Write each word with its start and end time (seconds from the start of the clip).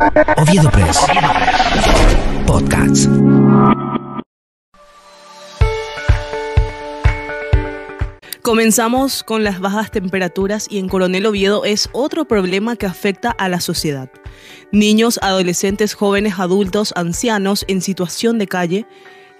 Oviedo 0.00 0.70
Press. 0.70 0.96
Podcast. 2.46 3.08
Comenzamos 8.42 9.24
con 9.24 9.42
las 9.42 9.58
bajas 9.58 9.90
temperaturas 9.90 10.68
y 10.70 10.78
en 10.78 10.88
Coronel 10.88 11.26
Oviedo 11.26 11.64
es 11.64 11.88
otro 11.92 12.26
problema 12.26 12.76
que 12.76 12.86
afecta 12.86 13.30
a 13.32 13.48
la 13.48 13.60
sociedad. 13.60 14.08
Niños, 14.70 15.18
adolescentes, 15.20 15.94
jóvenes, 15.94 16.38
adultos, 16.38 16.92
ancianos 16.94 17.64
en 17.66 17.82
situación 17.82 18.38
de 18.38 18.46
calle. 18.46 18.86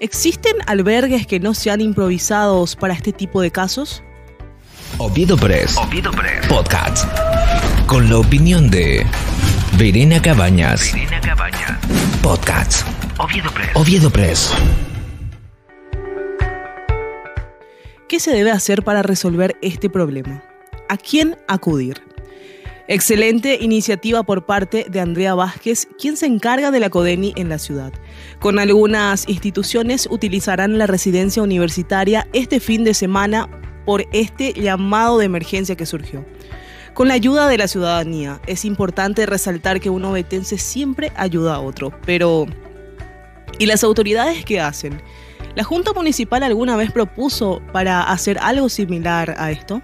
¿Existen 0.00 0.56
albergues 0.66 1.28
que 1.28 1.38
no 1.38 1.54
sean 1.54 1.80
improvisados 1.80 2.74
para 2.74 2.94
este 2.94 3.12
tipo 3.12 3.40
de 3.40 3.52
casos? 3.52 4.02
Oviedo 4.98 5.36
Press. 5.36 5.76
Podcast. 6.48 7.06
Con 7.86 8.10
la 8.10 8.18
opinión 8.18 8.70
de 8.70 9.06
Verena 9.78 10.20
Cabañas. 10.20 10.92
Podcast. 12.20 12.84
Oviedo 13.74 14.10
Press. 14.10 14.52
¿Qué 18.08 18.18
se 18.18 18.32
debe 18.32 18.50
hacer 18.50 18.82
para 18.82 19.04
resolver 19.04 19.56
este 19.62 19.88
problema? 19.88 20.42
¿A 20.88 20.96
quién 20.96 21.36
acudir? 21.46 22.02
Excelente 22.88 23.58
iniciativa 23.60 24.24
por 24.24 24.46
parte 24.46 24.84
de 24.90 24.98
Andrea 24.98 25.36
Vázquez, 25.36 25.86
quien 25.96 26.16
se 26.16 26.26
encarga 26.26 26.72
de 26.72 26.80
la 26.80 26.90
CODENI 26.90 27.34
en 27.36 27.48
la 27.48 27.60
ciudad. 27.60 27.92
Con 28.40 28.58
algunas 28.58 29.28
instituciones 29.28 30.08
utilizarán 30.10 30.76
la 30.78 30.88
residencia 30.88 31.40
universitaria 31.40 32.26
este 32.32 32.58
fin 32.58 32.82
de 32.82 32.94
semana 32.94 33.48
por 33.86 34.06
este 34.12 34.54
llamado 34.54 35.18
de 35.18 35.26
emergencia 35.26 35.76
que 35.76 35.86
surgió. 35.86 36.24
Con 36.98 37.06
la 37.06 37.14
ayuda 37.14 37.46
de 37.46 37.56
la 37.56 37.68
ciudadanía, 37.68 38.40
es 38.48 38.64
importante 38.64 39.24
resaltar 39.24 39.78
que 39.78 39.88
un 39.88 40.04
obetense 40.04 40.58
siempre 40.58 41.12
ayuda 41.14 41.54
a 41.54 41.60
otro, 41.60 41.92
pero 42.04 42.46
¿y 43.56 43.66
las 43.66 43.84
autoridades 43.84 44.44
qué 44.44 44.60
hacen? 44.60 45.00
¿La 45.54 45.62
Junta 45.62 45.92
Municipal 45.92 46.42
alguna 46.42 46.74
vez 46.74 46.90
propuso 46.90 47.62
para 47.72 48.02
hacer 48.02 48.36
algo 48.40 48.68
similar 48.68 49.36
a 49.38 49.52
esto? 49.52 49.80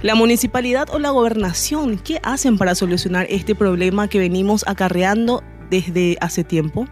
¿La 0.00 0.14
municipalidad 0.14 0.88
o 0.90 0.98
la 0.98 1.10
gobernación 1.10 1.98
qué 1.98 2.18
hacen 2.22 2.56
para 2.56 2.74
solucionar 2.74 3.26
este 3.28 3.54
problema 3.54 4.08
que 4.08 4.18
venimos 4.18 4.64
acarreando 4.66 5.42
desde 5.68 6.16
hace 6.22 6.44
tiempo? 6.44 6.86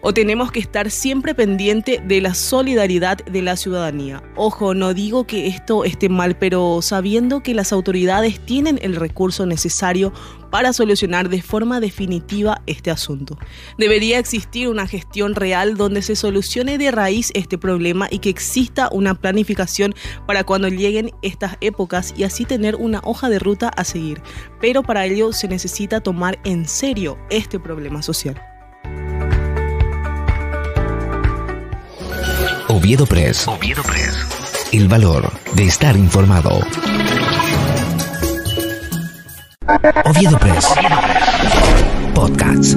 ¿O 0.00 0.12
tenemos 0.12 0.52
que 0.52 0.60
estar 0.60 0.90
siempre 0.90 1.34
pendiente 1.34 2.02
de 2.04 2.20
la 2.20 2.34
solidaridad 2.34 3.18
de 3.18 3.42
la 3.42 3.56
ciudadanía? 3.56 4.22
Ojo, 4.36 4.74
no 4.74 4.94
digo 4.94 5.26
que 5.26 5.46
esto 5.46 5.84
esté 5.84 6.08
mal, 6.08 6.36
pero 6.38 6.80
sabiendo 6.82 7.42
que 7.42 7.54
las 7.54 7.72
autoridades 7.72 8.40
tienen 8.40 8.78
el 8.82 8.96
recurso 8.96 9.46
necesario 9.46 10.12
para 10.50 10.72
solucionar 10.72 11.28
de 11.28 11.42
forma 11.42 11.80
definitiva 11.80 12.62
este 12.66 12.90
asunto. 12.90 13.38
Debería 13.78 14.18
existir 14.18 14.68
una 14.68 14.86
gestión 14.86 15.34
real 15.34 15.76
donde 15.76 16.02
se 16.02 16.16
solucione 16.16 16.78
de 16.78 16.90
raíz 16.90 17.30
este 17.34 17.58
problema 17.58 18.08
y 18.10 18.20
que 18.20 18.30
exista 18.30 18.88
una 18.92 19.14
planificación 19.14 19.94
para 20.26 20.44
cuando 20.44 20.68
lleguen 20.68 21.10
estas 21.22 21.56
épocas 21.60 22.14
y 22.16 22.24
así 22.24 22.44
tener 22.44 22.76
una 22.76 23.00
hoja 23.04 23.28
de 23.28 23.38
ruta 23.38 23.68
a 23.68 23.84
seguir. 23.84 24.22
Pero 24.60 24.82
para 24.82 25.04
ello 25.04 25.32
se 25.32 25.48
necesita 25.48 26.00
tomar 26.00 26.38
en 26.44 26.66
serio 26.66 27.18
este 27.30 27.58
problema 27.58 28.02
social. 28.02 28.55
Oviedo 32.86 33.04
Press. 33.04 33.48
El 34.70 34.86
valor 34.86 35.28
de 35.54 35.66
estar 35.66 35.96
informado. 35.96 36.60
Oviedo 40.04 40.38
Press. 40.38 40.72
Podcast. 42.14 42.76